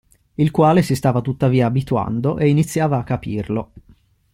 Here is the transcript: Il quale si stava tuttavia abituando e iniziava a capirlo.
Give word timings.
Il 0.33 0.49
quale 0.49 0.81
si 0.81 0.95
stava 0.95 1.21
tuttavia 1.21 1.67
abituando 1.67 2.39
e 2.39 2.49
iniziava 2.49 2.97
a 2.97 3.03
capirlo. 3.03 3.71